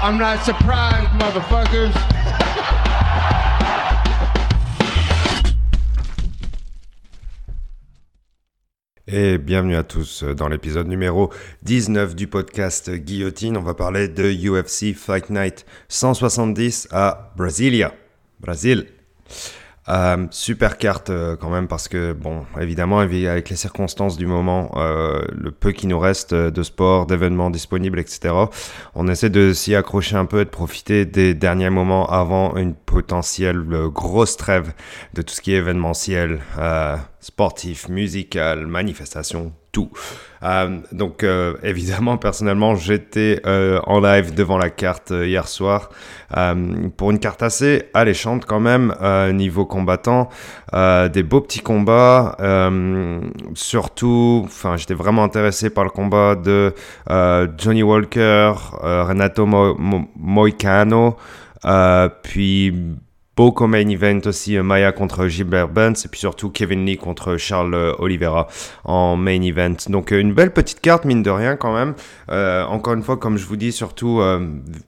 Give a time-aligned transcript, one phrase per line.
[0.00, 1.92] I'm not surprised, motherfuckers.
[9.08, 11.32] Et bienvenue à tous dans l'épisode numéro
[11.62, 13.56] 19 du podcast Guillotine.
[13.56, 17.92] On va parler de UFC Fight Night 170 à Brasilia.
[18.38, 18.86] Brésil.
[19.88, 24.70] Euh, super carte euh, quand même parce que bon évidemment avec les circonstances du moment
[24.76, 28.34] euh, le peu qui nous reste de sport d'événements disponibles etc
[28.94, 32.74] on essaie de s'y accrocher un peu et de profiter des derniers moments avant une
[32.74, 34.74] potentielle grosse trêve
[35.14, 36.40] de tout ce qui est événementiel
[37.20, 39.90] sportif musical manifestation tout.
[40.42, 45.90] Euh, donc euh, évidemment, personnellement, j'étais euh, en live devant la carte hier soir
[46.96, 48.94] pour une carte assez alléchante quand même
[49.32, 50.28] niveau combattant,
[50.72, 52.36] des beaux petits combats.
[53.54, 56.74] surtout, enfin, j'étais vraiment intéressé par le combat de
[57.56, 61.16] Johnny Walker, Renato Moicano,
[62.22, 62.74] puis
[63.38, 67.36] Beau main event aussi, euh, Maya contre Gilbert Burns et puis surtout Kevin Lee contre
[67.36, 68.48] Charles euh, Oliveira
[68.82, 69.76] en main event.
[69.88, 71.94] Donc euh, une belle petite carte, mine de rien quand même.
[72.68, 74.20] encore une fois, comme je vous dis, surtout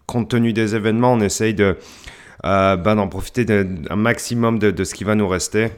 [0.06, 1.78] compte tenu des événements, on essaye de
[2.42, 3.46] ben, d'en profiter
[3.88, 5.68] un maximum de, ce qui va nous rester.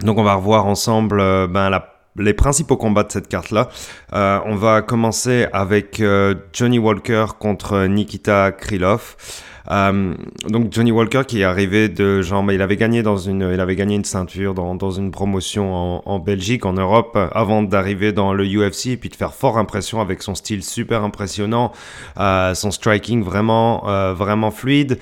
[0.00, 1.16] Donc on va revoir ensemble
[1.48, 1.70] ben,
[2.18, 3.70] les principaux combats de cette carte-là.
[4.12, 6.02] on va commencer avec
[6.52, 9.16] Johnny Walker contre Nikita Krylov.
[9.70, 10.14] Euh,
[10.48, 13.76] donc Johnny Walker qui est arrivé de genre, il avait gagné dans une, il avait
[13.76, 18.88] gagné une ceinture dans, une promotion en, Belgique, en Europe, avant d'arriver dans le UFC
[18.88, 21.72] et puis de faire fort impression avec son style super impressionnant,
[22.18, 24.98] euh, son striking vraiment, euh, vraiment fluide,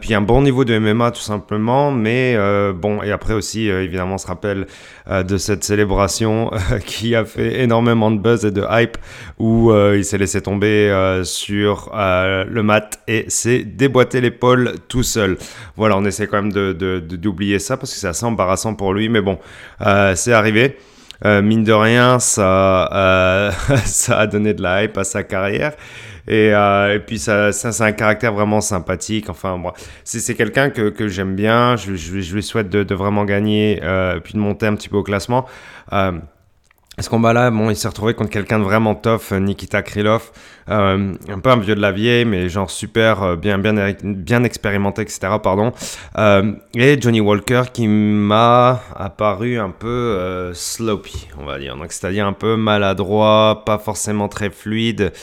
[0.00, 2.36] puis un bon niveau de MMA tout simplement, mais
[2.74, 4.66] bon et après aussi évidemment on se rappelle
[5.08, 6.50] de cette célébration
[6.86, 8.96] qui a fait énormément de buzz et de hype
[9.38, 15.36] où il s'est laissé tomber sur le mat et s'est débrouillé boiter l'épaule tout seul.
[15.76, 19.08] Voilà, on essaie quand même d'oublier de, ça parce que c'est assez embarrassant pour lui,
[19.08, 19.38] mais bon,
[19.82, 20.78] euh, c'est arrivé.
[21.24, 23.52] Euh, mine de rien, ça, euh,
[23.84, 25.72] ça a donné de la hype à sa carrière.
[26.26, 29.28] Et, et puis ça, ça c'est un caractère vraiment sympathique.
[29.28, 31.76] Enfin, moi, c'est quelqu'un que, que j'aime bien.
[31.76, 33.80] Je, je, lui souhaite de, de vraiment gagner
[34.22, 35.46] puis de monter un petit peu au classement.
[36.98, 40.30] Ce combat-là, bon, il s'est retrouvé contre quelqu'un de vraiment tough, Nikita Krylov,
[40.68, 44.44] euh, un peu un vieux de la vieille, mais genre super, euh, bien, bien, bien
[44.44, 45.20] expérimenté, etc.
[45.42, 45.72] Pardon.
[46.18, 51.78] Euh, et Johnny Walker qui m'a apparu un peu euh, sloppy, on va dire.
[51.78, 55.14] Donc c'est-à-dire un peu maladroit, pas forcément très fluide.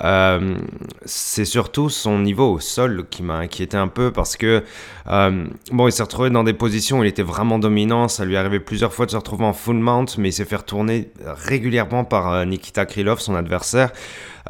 [0.00, 0.56] Euh,
[1.04, 4.62] c'est surtout son niveau au sol qui m'a inquiété un peu parce que
[5.08, 8.08] euh, bon, il s'est retrouvé dans des positions où il était vraiment dominant.
[8.08, 10.56] Ça lui arrivé plusieurs fois de se retrouver en full mount, mais il s'est fait
[10.56, 13.92] retourner régulièrement par euh, Nikita Krylov, son adversaire.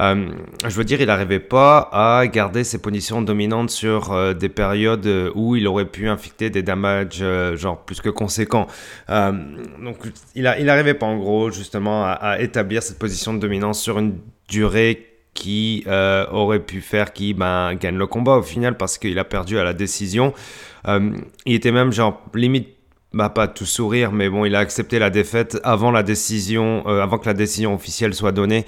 [0.01, 5.55] Je veux dire, il n'arrivait pas à garder ses positions dominantes sur des périodes où
[5.55, 7.23] il aurait pu inflicter des damages
[7.55, 8.67] genre plus que conséquents.
[9.09, 9.99] donc,
[10.35, 14.19] il n'arrivait pas en gros justement à, à, établir cette position de dominance sur une
[14.49, 19.19] durée qui euh, aurait pu faire qu'il ben, gagne le combat au final parce qu'il
[19.19, 20.33] a perdu à la décision.
[20.89, 21.13] Euh,
[21.47, 22.69] il était même genre limite
[23.15, 27.03] bah pas tout sourire, mais bon, il a accepté la défaite avant la décision, euh,
[27.03, 28.65] avant que la décision officielle soit donnée.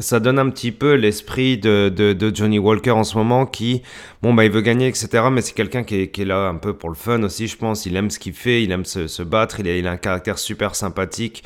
[0.00, 3.80] ça donne un petit peu l'esprit de, de, Johnny Walker en ce moment, qui,
[4.20, 5.24] bon bah, il veut gagner, etc.
[5.32, 7.56] Mais c'est quelqu'un qui est, qui est, là un peu pour le fun aussi, je
[7.56, 7.86] pense.
[7.86, 11.42] Il aime ce qu'il fait, il aime se, battre, il a un caractère super sympathique.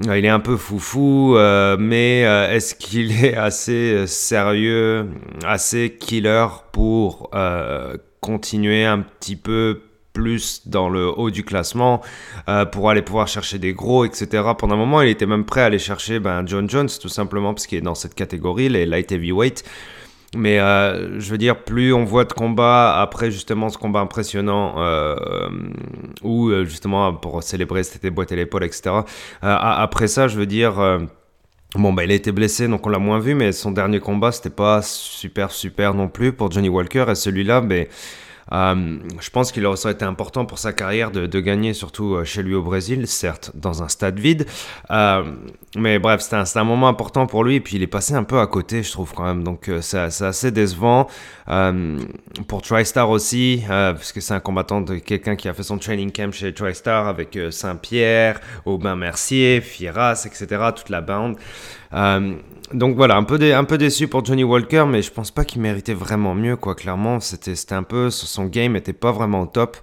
[0.00, 5.08] Euh, il est un peu foufou, euh, mais euh, est-ce qu'il est assez sérieux,
[5.44, 7.30] assez killer pour
[8.20, 9.82] continuer un petit peu
[10.12, 12.02] plus dans le haut du classement
[12.70, 14.44] pour aller pouvoir chercher des gros, etc.
[14.58, 17.54] Pendant un moment, il était même prêt à aller chercher ben, John Jones, tout simplement,
[17.54, 19.64] parce qu'il est dans cette catégorie, les light heavyweight.
[20.34, 24.76] Mais euh, je veux dire, plus on voit de combats après justement ce combat impressionnant
[24.78, 25.14] euh,
[26.22, 28.82] où euh, justement pour célébrer c'était boîte l'épaule, etc.
[28.90, 29.02] Euh,
[29.42, 31.00] après ça, je veux dire.
[31.74, 34.30] Bon, bah, il a été blessé, donc on l'a moins vu, mais son dernier combat,
[34.30, 37.06] c'était pas super, super non plus pour Johnny Walker.
[37.08, 37.88] Et celui-là, mais
[38.50, 42.42] euh, je pense qu'il aurait été important pour sa carrière de, gagner, surtout euh, chez
[42.42, 44.46] lui au Brésil, certes dans un stade vide.
[44.90, 45.22] Euh,
[45.76, 47.56] mais bref, c'était un, moment important pour lui.
[47.56, 49.44] Et puis il est passé un peu à côté, je trouve quand même.
[49.44, 51.06] Donc c'est assez décevant.
[52.48, 56.10] pour TriStar aussi, parce que c'est un combattant de quelqu'un qui a fait son training
[56.12, 60.70] camp chez TriStar avec Saint-Pierre, Aubin Mercier, Fieras, etc.
[60.74, 61.36] Toute la bande.
[61.94, 62.34] Euh,
[62.72, 63.38] donc voilà, un peu,
[63.78, 66.74] déçu pour Johnny Walker, mais je pense pas qu'il méritait vraiment mieux, quoi.
[66.74, 68.10] Clairement, c'était un peu.
[68.10, 69.76] Son game était pas vraiment au top.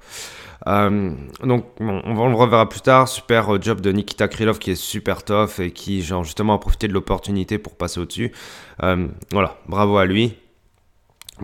[0.67, 1.11] Euh,
[1.43, 3.07] donc, bon, on, le reverra plus tard.
[3.07, 6.59] Super euh, job de Nikita Krylov qui est super tough et qui, genre, justement, a
[6.59, 8.31] profité de l'opportunité pour passer au-dessus.
[8.79, 10.35] voilà, bravo à lui.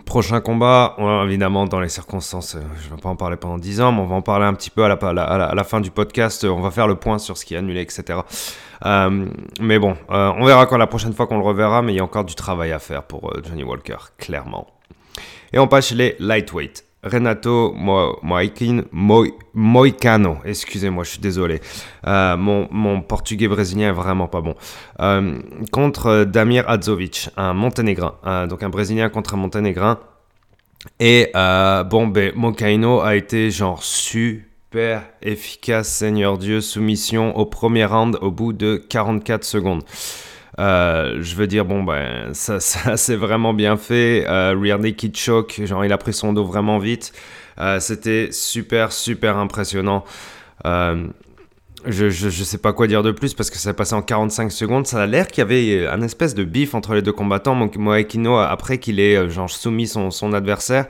[0.04, 3.80] Prochain combat, évidemment dans les circonstances, euh, je ne vais pas en parler pendant 10
[3.80, 5.90] ans, mais on va en parler un petit peu à la, à la, fin du
[5.90, 8.20] podcast, on va faire le point sur ce qui est annulé, etc.
[8.84, 9.26] Euh,
[9.60, 12.00] mais bon, euh, on verra quand la prochaine fois qu'on le reverra, mais il y
[12.00, 14.66] a encore du travail à faire pour Johnny Walker, clairement.
[15.52, 16.85] Et on passe chez les lightweight.
[17.06, 17.74] Renato
[19.54, 21.60] Moicano, excusez-moi, je suis désolé.
[22.06, 24.54] Euh, mon, portugais brésilien est vraiment pas bon.
[25.00, 25.38] Euh,
[25.72, 28.14] contre Damir Adzovic, un monténégrin.
[28.26, 29.98] Euh, donc un brésilien contre un monténégrin.
[31.00, 38.18] Et bon, ben, Moicano a été genre super efficace, Seigneur Dieu, soumission au premier round
[38.20, 39.82] au bout de 44 secondes.
[40.58, 44.24] Euh, je veux dire, bon, ben, ça, ça c'est vraiment bien fait.
[44.28, 44.54] Euh,
[45.14, 47.12] Choke, genre, il a pris son dos vraiment vite.
[47.58, 50.04] Euh, C'était super, super impressionnant.
[50.64, 51.06] Euh,
[51.84, 54.50] je, je, sais pas quoi dire de plus parce que ça a passé en 45
[54.50, 54.86] secondes.
[54.86, 57.54] Ça a l'air qu'il y avait un espèce de bif entre les deux combattants.
[57.54, 60.86] Moekino, après qu'il ait genre, soumis son, son adversaire,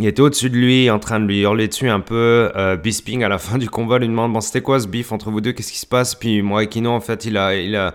[0.00, 2.50] il était au-dessus de lui, en train de lui hurler dessus un peu.
[2.82, 5.40] Bisping, à la fin du combat, lui demande Bon, c'était quoi ce bif entre vous
[5.40, 5.52] deux?
[5.52, 6.16] Qu'est-ce qui se passe?
[6.16, 7.54] Puis Moekino, en fait, il a.
[7.54, 7.94] Il a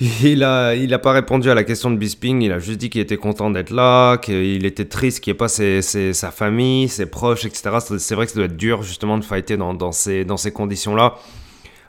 [0.00, 2.90] il a, il a pas répondu à la question de Bisping, il a juste dit
[2.90, 5.80] qu'il était content d'être là, qu'il était triste qu'il n'y ait pas ses,
[6.12, 7.78] sa famille, ses proches, etc.
[7.98, 11.14] C'est vrai que ça doit être dur justement de fighter dans, ces, dans ces conditions-là.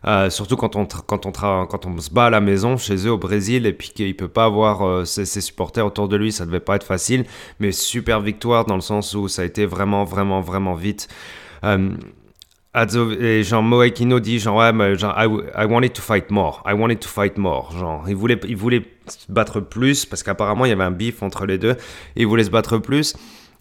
[0.06, 1.32] Euh, surtout quand on, quand, on
[1.66, 4.28] quand on se bat à la maison chez eux au Brésil et puis qu'il peut
[4.28, 7.26] pas avoir euh, ses, supporters autour de lui, ça devait pas être facile.
[7.60, 11.10] Mais super victoire dans le sens où ça a été vraiment, vraiment, vraiment vite.
[11.64, 11.90] Euh,
[12.76, 16.62] et genre Moekino dit genre ouais genre I, wanted to fight more.
[16.66, 17.72] I wanted to fight more.
[17.72, 21.24] Genre il voulait il voulait se battre plus parce qu'apparemment il y avait un bif
[21.24, 21.76] entre les deux.
[22.16, 23.16] Il voulait se battre plus.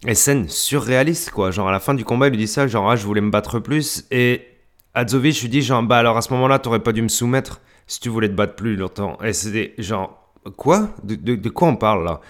[0.05, 1.51] Et scène surréaliste quoi.
[1.51, 3.31] Genre à la fin du combat il lui dit ça genre ah, je voulais me
[3.31, 4.05] battre plus.
[4.11, 4.45] Et
[4.93, 7.99] Adzovic lui dit genre bah alors à ce moment-là t'aurais pas dû me soumettre si
[7.99, 9.17] tu voulais te battre plus longtemps.
[9.23, 10.89] Et c'était genre quoi?
[11.03, 12.21] De quoi on parle là?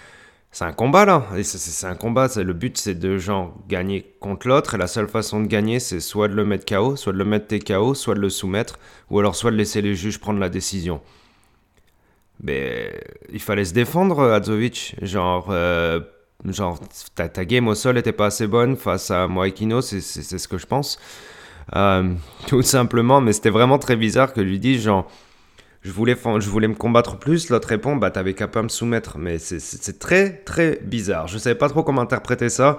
[0.57, 1.24] C'est un combat là.
[1.44, 2.30] C'est un combat.
[2.36, 4.74] Le but c'est de genre gagner contre l'autre.
[4.74, 7.25] Et la seule façon de gagner c'est soit de le mettre KO, soit de le
[7.25, 8.80] mettre TKO, soit de le soumettre,
[9.12, 11.00] ou alors soit de laisser les juges prendre la décision.
[12.42, 12.92] Mais
[13.31, 14.95] il fallait se défendre, Adzovic.
[15.04, 16.00] Genre, euh,
[16.45, 16.80] genre
[17.13, 20.65] ta, game au sol était pas assez bonne face à Moekino, c'est ce que je
[20.65, 20.98] pense.
[21.75, 22.15] Euh,
[22.48, 25.07] tout simplement, mais c'était vraiment très bizarre que lui dise genre
[25.84, 26.16] je voulais,
[26.68, 27.50] me combattre plus.
[27.50, 29.18] L'autre répond, bah t'avais qu'à pas me soumettre.
[29.18, 31.28] Mais c'est très très bizarre.
[31.28, 32.78] Je savais pas trop comment interpréter ça.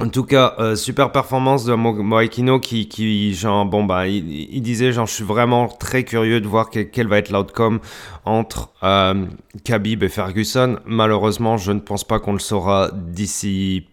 [0.00, 4.92] En tout cas, euh, super performance de Moekino qui, qui genre, bon, bah, il, disait,
[4.92, 7.80] genre, je suis vraiment très curieux de voir quel, va être l'outcome
[8.24, 9.26] entre euh,
[9.64, 10.78] Khabib et Ferguson.
[10.86, 13.88] Malheureusement, je ne pense pas qu'on le saura d'ici.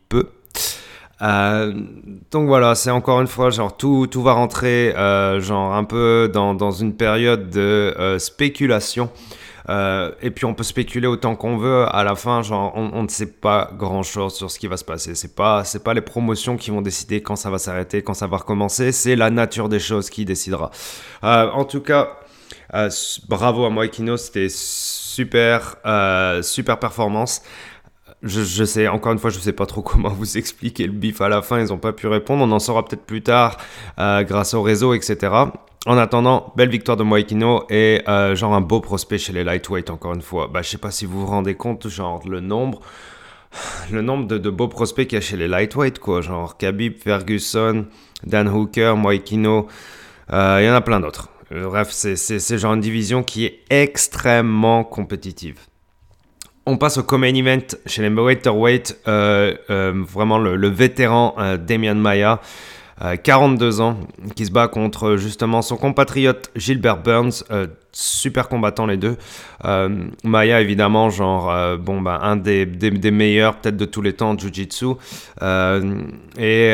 [1.21, 1.73] Euh,
[2.31, 6.29] donc voilà, c'est encore une fois, genre tout, tout va rentrer, euh, genre un peu
[6.33, 9.09] dans, dans une période de euh, spéculation.
[9.69, 11.85] et puis on peut spéculer autant qu'on veut.
[11.89, 14.85] À la fin, genre on, ne sait pas grand chose sur ce qui va se
[14.85, 15.15] passer.
[15.15, 18.27] C'est pas, c'est pas les promotions qui vont décider quand ça va s'arrêter, quand ça
[18.27, 18.91] va recommencer.
[18.91, 20.71] C'est la nature des choses qui décidera.
[21.23, 22.17] en tout cas,
[23.27, 25.77] bravo à Moikino, c'était super,
[26.43, 27.41] super performance.
[28.25, 31.29] Je, sais, encore une fois, je sais pas trop comment vous expliquer le bif à
[31.29, 32.43] la fin, ils n'ont pas pu répondre.
[32.43, 33.57] On en saura peut-être plus tard
[33.99, 35.31] euh, grâce au réseau, etc.
[35.85, 39.91] En attendant, belle victoire de Moikino et euh, genre un beau prospect chez les lightweight,
[39.91, 40.49] encore une fois.
[40.51, 42.81] Bah, je sais pas si vous vous rendez compte, genre le nombre,
[43.91, 46.21] le nombre de, beaux prospects qu'il y a chez les lightweight, quoi.
[46.21, 47.85] Genre Khabib, Ferguson,
[48.25, 49.67] Dan Hooker, Moikino,
[50.33, 51.29] euh, il y en a plein d'autres.
[51.51, 55.59] Bref, c'est genre une division qui est extrêmement compétitive.
[56.67, 61.93] On passe au common event chez les welterweight, euh, euh, vraiment le, vétéran euh, Damian
[61.93, 62.41] Maya,
[63.23, 63.97] 42 ans,
[64.35, 67.43] qui se bat contre justement son compatriote Gilbert Burns,
[67.91, 69.17] super combattant les deux.
[70.23, 72.65] Maya évidemment, genre bon bah un des,
[73.11, 74.85] meilleurs peut-être de tous les temps jiu-jitsu,
[76.37, 76.73] et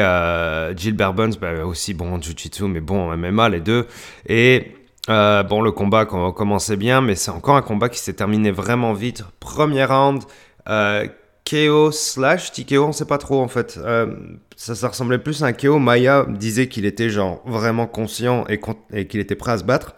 [0.77, 3.88] Gilbert Burns bah, aussi bon en jiu-jitsu, mais bon en MMA les deux,
[4.29, 4.74] et
[5.12, 8.94] euh, bon, le combat commençait bien, mais c'est encore un combat qui s'est terminé vraiment
[8.94, 9.24] vite.
[9.39, 10.24] Premier round,
[10.70, 11.06] euh,
[11.50, 13.77] KO slash TKO, on sait pas trop en fait.
[13.84, 14.15] Euh,
[14.56, 15.80] ça, ça, ressemblait plus à un KO.
[15.80, 18.60] Maya disait qu'il était genre vraiment conscient et,
[19.06, 19.96] qu'il était prêt à se battre.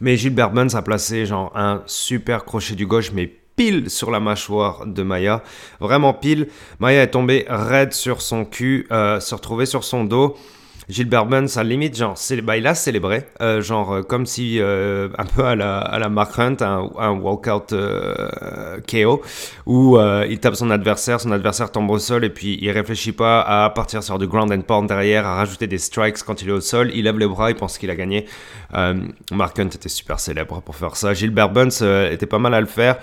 [0.00, 4.20] Mais Gilbert Burns a placé genre un super crochet du gauche, mais pile sur la
[4.20, 5.42] mâchoire de Maya.
[5.78, 6.48] Vraiment pile.
[6.80, 10.36] Maya est tombée raide sur son cul, se retrouvait sur son dos.
[10.90, 15.08] Gilbert Burns, à limite, genre, bah, il a célébré, euh, genre, euh, comme si, euh,
[15.16, 17.74] un peu à la, à la Mark Hunt, un, un walkout
[18.90, 19.22] KO,
[19.66, 23.40] où il tape son adversaire, son adversaire tombe au sol, et puis il réfléchit pas
[23.40, 26.52] à partir sur du ground and pound derrière, à rajouter des strikes quand il est
[26.52, 28.26] au sol, il lève les bras, il pense qu'il a gagné.
[29.32, 31.14] Mark Hunt était super célèbre pour faire ça.
[31.14, 32.96] Gilbert Burns était pas mal à le faire.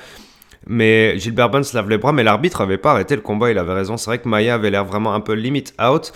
[0.70, 3.74] Mais Gilbert Burns lave les bras, mais l'arbitre avait pas arrêté le combat, il avait
[3.74, 3.96] raison.
[3.96, 6.12] C'est vrai que Maya avait l'air vraiment un peu limit out.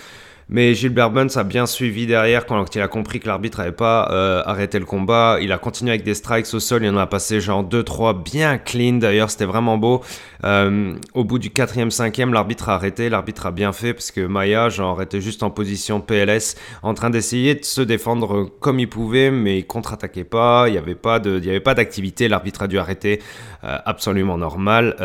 [0.54, 4.10] Mais Gilbert Burns a bien suivi derrière quand il a compris que l'arbitre n'avait pas
[4.12, 5.38] euh, arrêté le combat.
[5.40, 6.84] Il a continué avec des strikes au sol.
[6.84, 8.98] Il en a passé genre 2-3 bien clean.
[8.98, 10.02] D'ailleurs, c'était vraiment beau.
[10.44, 13.08] Euh, au bout du 4 cinquième, l'arbitre a arrêté.
[13.08, 17.08] L'arbitre a bien fait parce que Maya, genre, était juste en position PLS, en train
[17.08, 20.68] d'essayer de se défendre comme il pouvait, mais il contre-attaquait pas.
[20.68, 22.28] Il n'y avait pas d'activité.
[22.28, 23.22] L'arbitre a dû arrêter.
[23.64, 24.96] Euh, absolument normal.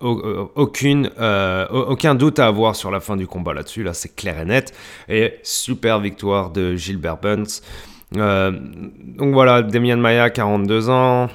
[0.00, 1.10] aucune,
[1.70, 3.82] aucun doute à avoir sur la fin du combat là-dessus.
[3.82, 4.69] Là, c'est clair et net.
[5.08, 7.62] Et super victoire de Gilbert Burns.
[8.16, 8.52] Euh,
[8.98, 11.28] donc voilà, Demian Maya, 42 ans.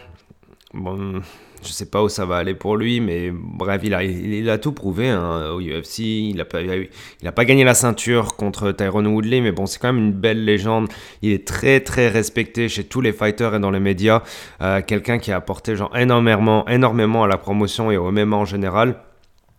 [0.73, 1.21] Bon,
[1.65, 5.09] je sais pas où ça va aller pour lui, mais bref, il a, tout prouvé
[5.09, 5.99] hein, au UFC.
[5.99, 9.91] Il n'a pas, a pas gagné la ceinture contre Tyrone Woodley, mais bon, c'est quand
[9.91, 10.89] même une belle légende.
[11.21, 14.21] Il est très très respecté chez tous les fighters et dans les médias.
[14.61, 18.45] Euh, quelqu'un qui a apporté genre énormément, énormément à la promotion et au MMA en
[18.45, 18.97] général.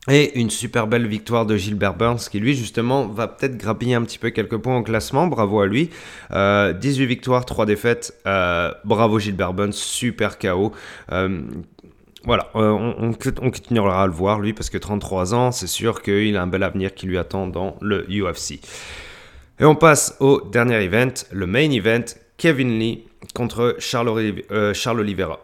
[0.08, 4.02] Et une super belle victoire de Gilbert Burns qui lui justement va peut-être grappiller un
[4.02, 5.26] petit peu quelques points au classement.
[5.26, 5.86] Bravo à lui.
[6.30, 6.74] 18 euh,
[7.06, 8.14] victoires, 3 défaites.
[8.26, 10.72] Euh, bravo Gilbert Burns, super KO.
[11.10, 11.40] Euh,
[12.24, 16.36] voilà, on, on, continuera à le voir lui parce que 33 ans, c'est sûr qu'il
[16.36, 18.60] a un bel avenir qui lui attend dans le UFC.
[19.58, 22.04] Et on passe au dernier event, le main event,
[22.36, 24.42] Kevin Lee contre Charles,
[24.74, 25.40] Charles Oliveira.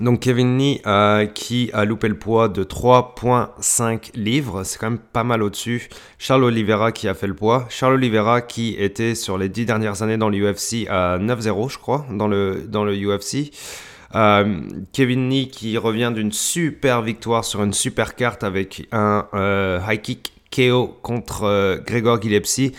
[0.00, 5.00] Donc Kevin Lee euh, qui a loupé le poids de 3.5 livres, c'est quand même
[5.00, 5.88] pas mal au-dessus.
[6.18, 7.66] Charles Oliveira qui a fait le poids.
[7.68, 12.06] Charles Oliveira qui était sur les 10 dernières années dans l'UFC à 9-0 je crois,
[12.10, 13.50] dans le, UFC.
[14.14, 14.60] Euh,
[14.92, 20.00] Kevin Lee qui revient d'une super victoire sur une super carte avec un euh, high
[20.00, 22.72] kick KO contre Gregor Gillespie.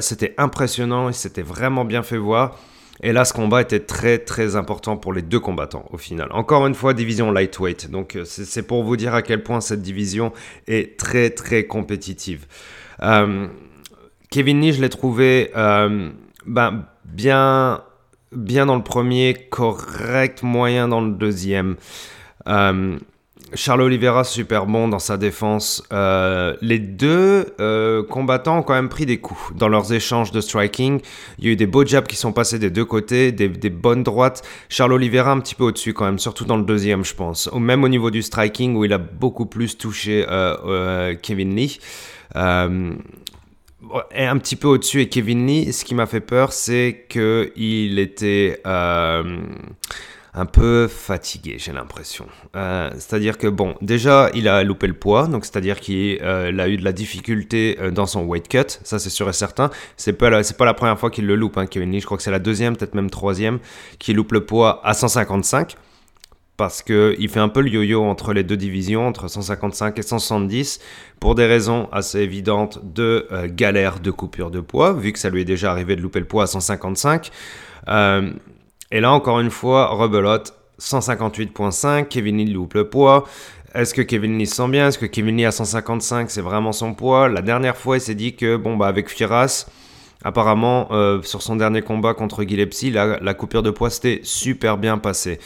[0.00, 2.58] c'était impressionnant, il s'était vraiment bien fait voir.
[3.02, 6.28] Et là, ce combat était très très important pour les deux combattants au final.
[6.32, 7.90] Encore une fois, division lightweight.
[7.90, 10.32] Donc euh, c'est pour vous dire à quel point cette division
[10.66, 12.46] est très très compétitive.
[13.02, 13.46] Euh,
[14.30, 16.10] Kevin Lee, je l'ai trouvé euh,
[16.46, 17.82] ben, bien,
[18.32, 21.76] bien dans le premier, correct moyen dans le deuxième.
[23.54, 25.84] Charles Oliveira, super bon dans sa défense.
[25.92, 30.40] Euh, les deux euh, combattants ont quand même pris des coups dans leurs échanges de
[30.40, 31.00] striking.
[31.38, 34.02] Il y a eu des beaux jabs qui sont passés des deux côtés, des, bonnes
[34.02, 34.42] droites.
[34.68, 37.48] Charles Oliveira un petit peu au-dessus quand même, surtout dans le deuxième, je pense.
[37.52, 41.78] Même au niveau du striking où il a beaucoup plus touché euh, Kevin Lee.
[42.34, 48.00] et un petit peu au-dessus et Kevin Lee, ce qui m'a fait peur, c'est qu'il
[48.00, 48.60] était
[50.36, 52.26] un peu fatigué, j'ai l'impression.
[52.56, 56.68] Euh, c'est-à-dire que, bon, déjà, il a loupé le poids, donc c'est-à-dire qu'il euh, a
[56.68, 59.70] eu de la difficulté euh, dans son weight cut, ça c'est sûr et certain.
[59.96, 62.18] C'est pas, c'est pas la première fois qu'il le loupe, hein, Kevin Lee, je crois
[62.18, 63.60] que c'est la deuxième, peut-être même troisième,
[63.98, 65.76] qu'il loupe le poids à 155
[66.58, 70.80] parce qu'il fait un peu le yo-yo entre les deux divisions, entre 155 et 170,
[71.20, 75.42] pour des raisons assez évidentes de galère de coupure de poids, vu que ça lui
[75.42, 77.30] est déjà arrivé de louper le poids à 155.
[78.92, 83.24] Et là, encore une fois, rebelote, 158.5, Kevin Lee loupe le poids.
[83.74, 84.88] Est-ce que Kevin Lee se sent bien?
[84.88, 87.28] Est-ce que Kevin Lee à 155, c'est vraiment son poids?
[87.28, 89.66] La dernière fois, il s'est dit que, bon, bah, avec Firas,
[90.24, 94.78] apparemment, euh, sur son dernier combat contre Gillespie, la, la coupure de poids s'était super
[94.78, 95.38] bien passée.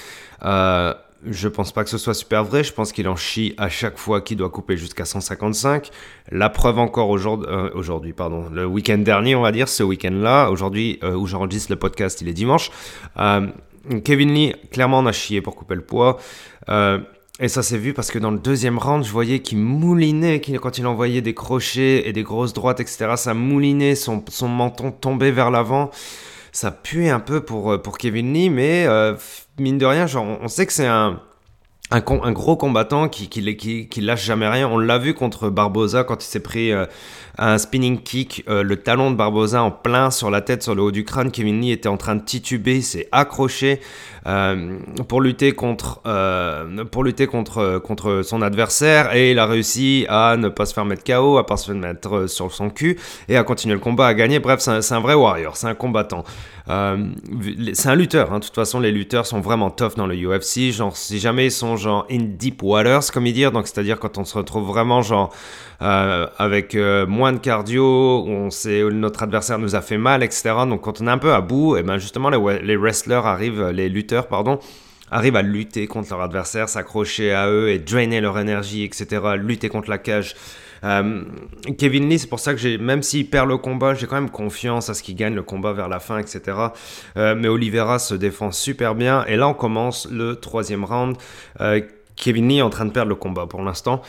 [0.45, 2.65] Euh, je pense pas que ce soit super vrai.
[2.65, 5.91] Je pense qu'il en chie à chaque fois qu'il doit couper jusqu'à 155.
[6.31, 10.51] La preuve encore euh, aujourd'hui, pardon, le week-end dernier, on va dire, ce week-end-là.
[10.51, 12.71] Aujourd'hui, euh, où j'enregistre le podcast, il est dimanche.
[13.19, 13.47] Euh,
[14.05, 16.19] Kevin Lee, clairement, on a chié pour couper le poids.
[16.69, 20.79] et ça s'est vu parce que dans le deuxième round, je voyais qu'il moulinait, quand
[20.79, 23.13] il envoyait des crochets et des grosses droites, etc.
[23.17, 25.91] Ça moulinait, son, son menton tombait vers l'avant
[26.53, 28.85] ça pue un peu pour Kevin Lee, mais
[29.61, 31.21] mine de rien, genre, on sait que c'est un,
[32.01, 34.69] gros combattant qui, qui, lâche jamais rien.
[34.69, 36.87] On l'a vu contre Barbosa quand il s'est pris euh,
[37.39, 40.83] un spinning kick, euh, le talon de Barbosa en plein sur la tête, sur le
[40.83, 41.31] haut du crâne.
[41.31, 43.81] Kevin Lee était en train de tituber, il s'est accroché
[45.09, 46.01] pour lutter contre,
[46.91, 50.85] pour lutter contre, contre son adversaire et il a réussi à ne pas se faire
[50.85, 52.99] mettre KO, à pas se faire mettre sur son cul
[53.29, 54.39] et à continuer le combat, à gagner.
[54.39, 56.25] Bref, c'est un, vrai warrior, c'est un combattant.
[56.67, 58.39] c'est un lutteur, hein.
[58.39, 60.71] de toute façon, les lutteurs sont vraiment tough dans le UFC.
[60.71, 64.19] Genre, si jamais ils sont genre in deep waters, comme ils disent, donc c'est-à-dire quand
[64.19, 65.33] on se retrouve vraiment genre
[65.83, 70.53] euh, avec euh, moins de cardio, on sait notre adversaire nous a fait mal, etc.
[70.69, 73.69] Donc quand on est un peu à bout, et ben justement les, les wrestlers arrivent,
[73.69, 74.59] les lutteurs, pardon,
[75.11, 79.21] arrivent à lutter contre leur adversaire, s'accrocher à eux et drainer leur énergie, etc.
[79.37, 80.35] Lutter contre la cage.
[80.83, 81.23] Euh,
[81.79, 84.31] Kevin Lee, c'est pour ça que j'ai, même s'il perd le combat, j'ai quand même
[84.31, 86.57] confiance à ce qu'il gagne le combat vers la fin, etc.
[87.17, 89.25] Euh, mais Oliveira se défend super bien.
[89.27, 91.17] Et là, on commence le troisième round.
[91.61, 91.81] Euh,
[92.17, 94.03] Kevin Lee est en train de perdre le combat pour l'instant.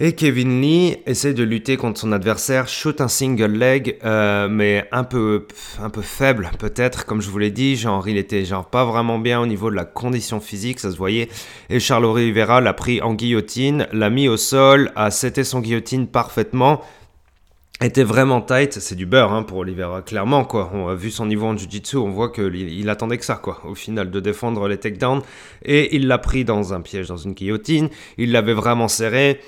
[0.00, 4.88] Et Kevin Lee essaie de lutter contre son adversaire, shoot un single leg, euh, mais
[4.90, 5.46] un peu,
[5.80, 9.20] un peu faible peut-être, comme je vous l'ai dit, genre il était genre pas vraiment
[9.20, 11.28] bien au niveau de la condition physique, ça se voyait.
[11.70, 16.08] Et Charles Oliveira l'a pris en guillotine, l'a mis au sol, a seté son guillotine
[16.08, 16.80] parfaitement,
[17.80, 20.72] était vraiment tight, c'est du beurre hein, pour Oliveira, clairement quoi.
[20.74, 23.60] On a vu son niveau en jiu-jitsu, on voit qu'il il attendait que ça quoi,
[23.64, 25.22] au final, de défendre les takedowns.
[25.64, 29.40] Et il l'a pris dans un piège, dans une guillotine, il l'avait vraiment serré.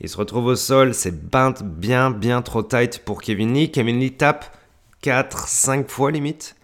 [0.00, 3.72] Il se retrouve au sol, c'est bien, bien trop tight pour Kevin Lee.
[3.72, 4.44] Kevin Lee tape
[5.02, 6.54] 4, 5 fois limite.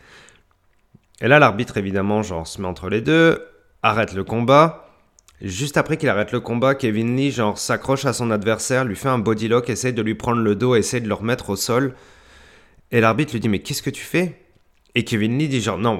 [1.21, 3.45] Et là, l'arbitre, évidemment, genre, se met entre les deux,
[3.83, 4.89] arrête le combat.
[5.41, 9.09] Juste après qu'il arrête le combat, Kevin Lee, genre, s'accroche à son adversaire, lui fait
[9.09, 11.95] un body lock, essaie de lui prendre le dos, essaie de le remettre au sol.
[12.93, 14.41] Et l'arbitre lui dit, mais qu'est-ce que tu fais?
[14.95, 15.99] Et Kevin Lee dit, genre, non,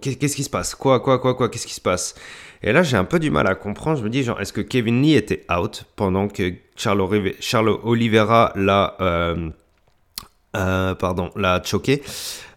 [0.00, 0.74] qu'est-ce qui se passe?
[0.74, 2.16] Quoi, quoi, quoi, quoi, qu'est-ce qui se passe?
[2.62, 3.98] Et là, j'ai un peu du mal à comprendre.
[3.98, 8.96] Je me dis, genre, est-ce que Kevin Lee était out pendant que Charles, Oliveira l'a,
[9.00, 9.50] euh,
[10.56, 12.02] euh, pardon, l'a choqué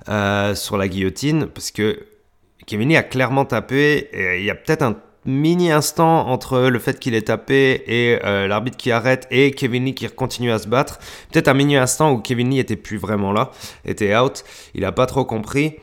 [0.09, 2.05] euh, sur la guillotine Parce que
[2.65, 4.09] Kevin Lee a clairement tapé.
[4.13, 8.75] Il y a peut-être un mini instant entre le fait qu'il ait tapé et l'arbitre
[8.75, 11.00] qui arrête et Kevin Lee qui continue à se battre.
[11.31, 13.51] Peut-être un mini instant où Kevin Lee était plus vraiment là,
[13.86, 14.43] était out.
[14.74, 15.75] Il a pas trop compris.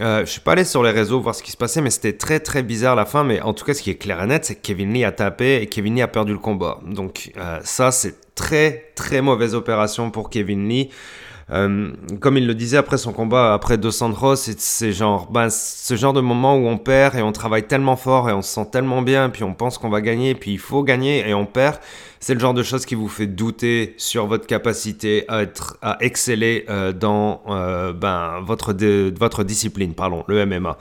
[0.00, 2.12] Euh, je suis pas allé sur les réseaux voir ce qui se passait, mais c'était
[2.12, 3.24] très très bizarre la fin.
[3.24, 5.12] Mais en tout cas, ce qui est clair et net, c'est que Kevin Lee a
[5.12, 6.78] tapé et Kevin Lee a perdu le combat.
[6.86, 10.90] Donc euh, ça, c'est très très mauvaise opération pour Kevin Lee.
[11.50, 15.96] Euh, comme il le disait après son combat, après Dos Santos, c'est genre, ben, ce
[15.96, 18.66] genre de moment où on perd et on travaille tellement fort et on se sent
[18.70, 21.78] tellement bien, puis on pense qu'on va gagner, puis il faut gagner et on perd.
[22.20, 25.96] C'est le genre de choses qui vous fait douter sur votre capacité à être, à
[26.00, 28.74] exceller euh, dans euh, ben, votre,
[29.18, 30.76] votre discipline, pardon, le MMA.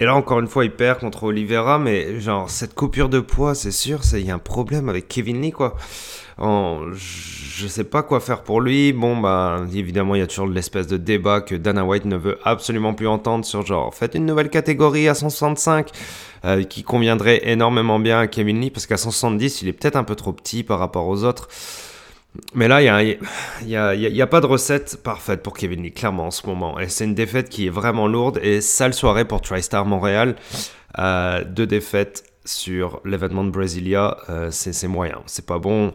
[0.00, 3.54] Et là, encore une fois, il perd contre Oliveira, mais genre, cette coupure de poids,
[3.54, 5.76] c'est sûr, il y a un problème avec Kevin Lee, quoi.
[6.40, 8.92] En, je sais pas quoi faire pour lui.
[8.92, 12.38] Bon, bah, évidemment, il y a toujours l'espèce de débat que Dana White ne veut
[12.44, 15.90] absolument plus entendre sur genre, faites une nouvelle catégorie à 165
[16.44, 20.04] euh, qui conviendrait énormément bien à Kevin Lee parce qu'à 170, il est peut-être un
[20.04, 21.48] peu trop petit par rapport aux autres.
[22.54, 23.18] Mais là, il
[23.66, 23.76] n'y
[24.22, 26.78] a, pas de recette parfaite pour Kevin Lee, clairement, en ce moment.
[26.78, 28.38] Et c'est une défaite qui est vraiment lourde.
[28.42, 30.36] Et sale soirée pour TriStar Montréal.
[30.98, 35.20] Euh, deux défaites sur l'événement de Brasilia, euh, c'est moyen.
[35.26, 35.92] C'est pas bon.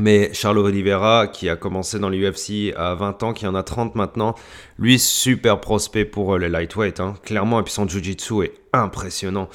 [0.00, 3.94] Mais Charles Oliveira, qui a commencé dans l'UFC à 20 ans, qui en a 30
[3.94, 4.34] maintenant,
[4.76, 7.60] lui, super prospect pour euh, les lightweight, hein, clairement.
[7.60, 9.48] Et puis son jiu-jitsu est impressionnant.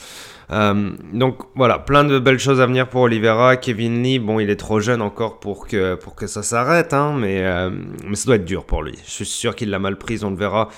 [0.52, 3.58] Euh, donc voilà, plein de belles choses à venir pour Oliveira.
[3.58, 7.16] Kevin Lee, bon, il est trop jeune encore pour que, pour que ça s'arrête, hein,
[7.20, 7.70] mais, euh,
[8.08, 8.94] mais ça doit être dur pour lui.
[9.06, 10.70] Je suis sûr qu'il l'a mal prise, on le verra.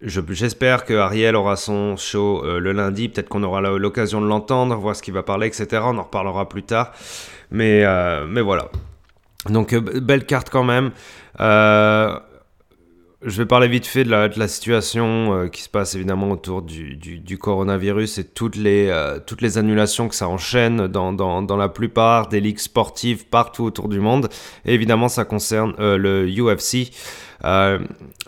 [0.00, 3.08] J'espère que Ariel aura son show le lundi.
[3.08, 5.82] Peut-être qu'on aura l'occasion de l'entendre, voir ce qu'il va parler, etc.
[5.84, 6.92] On en reparlera plus tard.
[7.50, 7.84] Mais,
[8.28, 8.68] mais voilà.
[9.48, 10.92] Donc, belle carte quand même.
[11.40, 12.18] Euh,
[13.22, 17.38] je vais parler vite fait de la, situation euh, qui se passe évidemment autour du,
[17.38, 22.40] coronavirus et toutes les, euh, toutes les annulations que ça enchaîne dans, la plupart des
[22.40, 24.28] ligues sportives partout autour du monde.
[24.64, 26.92] Et évidemment, ça concerne euh, le UFC.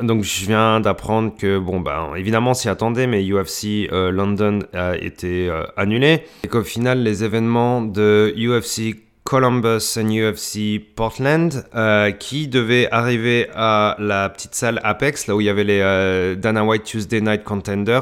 [0.03, 5.51] donc je viens d'apprendre que, bon, ben, évidemment, s'y attendait, mais UFC London a été
[5.77, 6.25] annulé.
[6.43, 13.47] Et qu'au final, les événements de UFC Columbus and UFC Portland, euh, qui devait arriver
[13.55, 17.21] à la petite salle Apex, là où il y avait les euh, Dana White Tuesday
[17.21, 18.01] Night Contender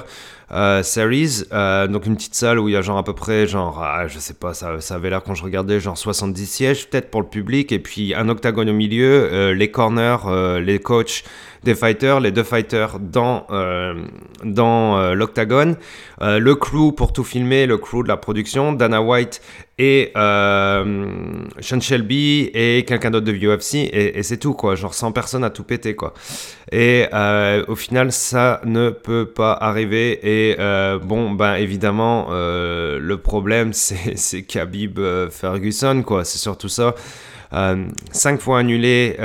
[0.50, 1.42] euh, Series,
[1.90, 4.18] donc une petite salle où il y a genre à peu près, genre, ah, je
[4.18, 7.28] sais pas, ça, ça avait l'air quand je regardais, genre 70 sièges peut-être pour le
[7.28, 11.24] public, et puis un octagone au milieu, les corners, les coachs
[11.62, 13.46] des fighters, les deux fighters dans,
[14.42, 15.76] dans l'octagone,
[16.22, 19.42] le crew pour tout filmer, le crew de la production, Dana White
[19.78, 25.44] et Sean Shelby et quelqu'un d'autre de UFC et, c'est tout quoi, genre 100 personnes
[25.44, 26.14] à tout péter quoi.
[26.72, 27.06] Et
[27.68, 30.56] au final ça ne peut pas arriver et
[31.02, 34.98] bon ben évidemment le problème c'est Khabib
[35.30, 36.94] Ferguson quoi, c'est surtout ça.
[38.12, 39.16] cinq fois annulé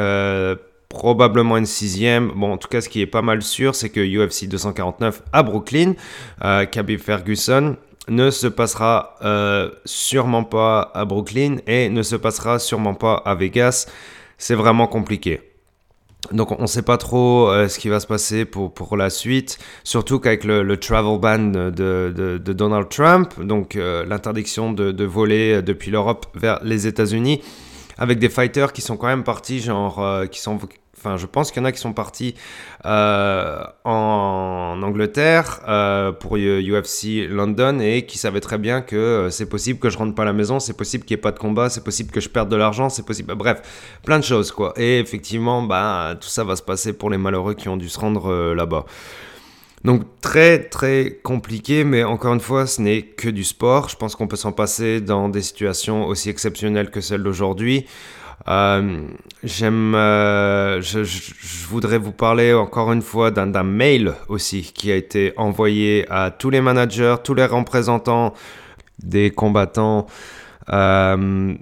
[0.94, 2.32] probablement une sixième.
[2.36, 5.44] Bon, en tout cas, ce qui est pas mal sûr, c'est que UFC 249 à
[5.44, 5.94] Brooklyn,
[6.44, 7.76] euh, Khabib Ferguson
[8.08, 13.36] ne se passera euh, sûrement pas à Brooklyn et ne se passera sûrement pas à
[13.36, 13.88] Vegas.
[14.38, 15.42] C'est vraiment compliqué.
[16.32, 19.10] Donc on ne sait pas trop euh, ce qui va se passer pour, pour la
[19.10, 25.04] suite, surtout qu'avec le, travel ban de, de, de Donald Trump, donc euh, l'interdiction de,
[25.04, 27.42] voler depuis l'Europe vers les États-Unis,
[27.98, 30.60] avec des fighters qui sont quand même partis, genre, qui sont
[31.04, 32.36] enfin, je pense qu'il y en a qui sont partis
[32.86, 39.48] euh, en Angleterre euh, pour UFC London et qui savaient très bien que euh, c'est
[39.48, 41.40] possible que je rentre pas à la maison, c'est possible qu'il n'y ait pas de
[41.40, 43.36] combat, c'est possible que je perde de l'argent, c'est possible.
[43.36, 44.74] Bref, plein de choses quoi.
[44.78, 48.00] Et effectivement, bah, tout ça va se passer pour les malheureux qui ont dû se
[48.00, 48.86] rendre là-bas.
[49.84, 53.90] Donc très très compliqué, mais encore une fois, ce n'est que du sport.
[53.90, 57.86] Je pense qu'on peut s'en passer dans des situations aussi exceptionnelles que celle d'aujourd'hui.
[58.48, 59.08] Euh,
[59.44, 61.00] j'aime, euh, je,
[61.68, 66.50] voudrais vous parler encore une fois d'un mail aussi qui a été envoyé à tous
[66.50, 68.34] les managers, tous les représentants
[69.02, 70.08] des combattants.
[70.70, 71.56] Euh,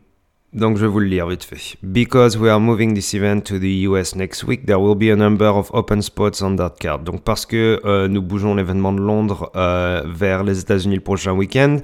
[0.54, 1.78] donc je vous le lire vite fait.
[1.82, 5.16] Because we are moving this event to the US next week, there will be a
[5.16, 7.04] number of open spots on that card.
[7.04, 11.32] Donc parce que euh, nous bougeons l'événement de Londres euh, vers les États-Unis le prochain
[11.32, 11.78] week-end,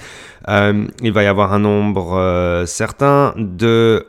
[0.49, 4.06] euh, il va y avoir un nombre euh, certain de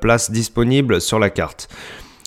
[0.00, 1.68] places disponibles sur la carte.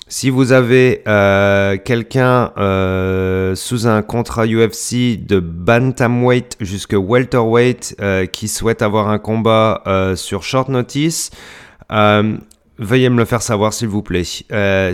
[0.09, 8.25] Si vous avez euh, quelqu'un euh, sous un contrat UFC de bantamweight jusqu'à welterweight euh,
[8.25, 9.83] qui souhaite avoir un combat
[10.15, 11.31] sur short notice,
[11.89, 14.23] veuillez me le faire savoir s'il vous plaît.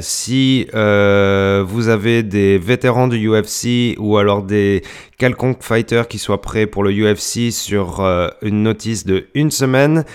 [0.02, 4.82] Si vous avez des vétérans du UFC ou alors des
[5.20, 8.02] quelconques fighters qui soient prêts pour le UFC sur
[8.42, 10.06] une notice de une semaine,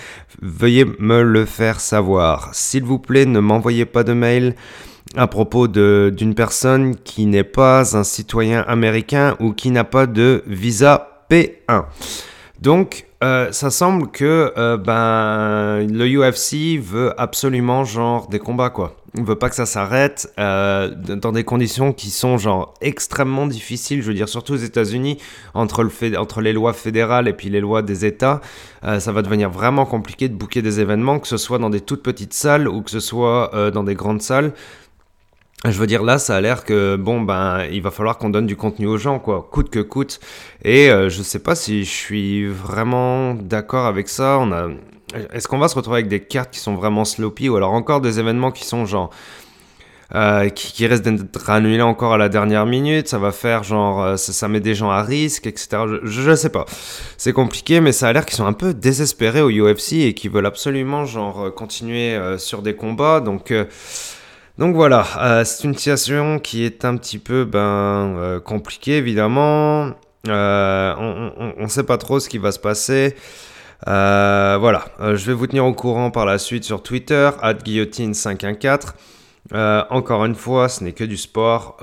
[0.41, 2.49] veuillez me le faire savoir.
[2.53, 4.55] S'il vous plaît, ne m'envoyez pas de mail
[5.15, 10.43] à propos d'une personne qui n'est pas un citoyen américain ou qui n'a pas de
[10.47, 11.85] visa P1.
[12.61, 18.95] Donc, euh, ça semble que euh, ben, le UFC veut absolument genre des combats quoi.
[19.17, 24.01] Il veut pas que ça s'arrête euh, dans des conditions qui sont genre extrêmement difficiles.
[24.01, 25.17] Je veux dire surtout aux États-Unis
[25.53, 28.39] entre le entre les lois fédérales et puis les lois des États,
[28.83, 32.03] ça va devenir vraiment compliqué de booker des événements, que ce soit dans des toutes
[32.03, 34.53] petites salles ou que ce soit dans des grandes salles.
[35.65, 38.45] Je veux dire, là, ça a l'air que, bon, ben, il va falloir qu'on donne
[38.45, 40.21] du contenu aux gens, quoi, coûte que coûte.
[40.63, 44.37] Et euh, je sais pas si je suis vraiment d'accord avec ça.
[44.39, 44.69] On a...
[45.33, 47.99] Est-ce qu'on va se retrouver avec des cartes qui sont vraiment sloppy ou alors encore
[47.99, 49.09] des événements qui sont genre.
[50.15, 54.17] Euh, qui, qui d'être annulés encore à la dernière minute, ça va faire genre, euh,
[54.17, 55.83] ça, ça, met des gens à risque, etc.
[55.87, 56.65] Je, je, sais pas.
[57.15, 60.31] C'est compliqué, mais ça a l'air qu'ils sont un peu désespérés au UFC et qu'ils
[60.31, 63.19] veulent absolument genre continuer euh, sur des combats.
[63.19, 63.65] Donc euh,
[64.59, 67.59] donc voilà, euh, c'est une situation qui est un petit peu ben,
[68.17, 69.91] euh, compliquée évidemment.
[70.27, 70.93] Euh,
[71.57, 73.15] on ne sait pas trop ce qui va se passer.
[73.85, 78.95] Voilà, je vais vous tenir au courant par la suite sur Twitter, guillotine514.
[79.89, 81.77] encore une fois, ce n'est que du sport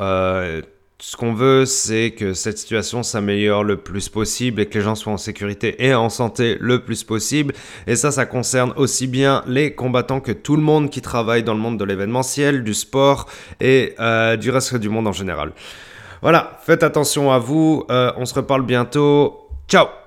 [0.99, 4.95] ce qu'on veut, c'est que cette situation s'améliore le plus possible et que les gens
[4.95, 7.53] soient en sécurité et en santé le plus possible.
[7.87, 11.53] Et ça, ça concerne aussi bien les combattants que tout le monde qui travaille dans
[11.53, 13.27] le monde de l'événementiel, du sport
[13.61, 15.53] et euh, du reste du monde en général.
[16.23, 19.49] Voilà, faites attention à vous, euh, on se reparle bientôt.
[19.69, 20.06] Ciao